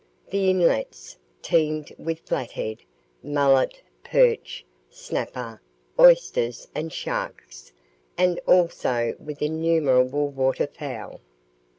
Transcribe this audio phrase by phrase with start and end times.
[0.31, 2.79] The inlets teemed with flathead,
[3.21, 5.61] mullet, perch, schnapper,
[5.99, 7.71] oysters, and sharks,
[8.17, 11.21] and also with innumerable water fowl.